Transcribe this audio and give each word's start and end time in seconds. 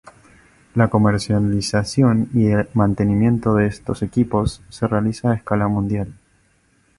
La 0.73 0.87
comercialización 0.89 2.29
y 2.33 2.47
mantenimiento 2.75 3.53
de 3.53 3.67
estos 3.67 4.01
equipos 4.01 4.63
se 4.67 4.87
realiza 4.87 5.29
a 5.29 5.35
escala 5.35 5.67
mundial. 5.67 6.11